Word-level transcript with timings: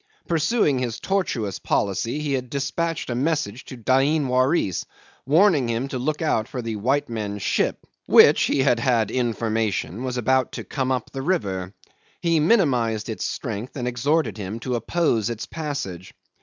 Pursuing 0.27 0.79
his 0.79 0.99
tortuous 0.99 1.59
policy, 1.59 2.21
he 2.21 2.33
had 2.33 2.49
dispatched 2.49 3.11
a 3.11 3.13
message 3.13 3.65
to 3.65 3.77
Dain 3.77 4.27
Waris 4.27 4.83
warning 5.27 5.69
him 5.69 5.89
to 5.89 5.99
look 5.99 6.23
out 6.23 6.47
for 6.47 6.63
the 6.63 6.75
white 6.77 7.07
men's 7.07 7.43
ship, 7.43 7.85
which, 8.07 8.41
he 8.45 8.63
had 8.63 8.79
had 8.79 9.11
information, 9.11 10.03
was 10.03 10.17
about 10.17 10.53
to 10.53 10.63
come 10.63 10.91
up 10.91 11.11
the 11.11 11.21
river. 11.21 11.75
He 12.19 12.39
minimised 12.39 13.09
its 13.09 13.25
strength 13.25 13.77
and 13.77 13.87
exhorted 13.87 14.37
him 14.37 14.59
to 14.61 14.73
oppose 14.73 15.29
its 15.29 15.45
passage. 15.45 16.15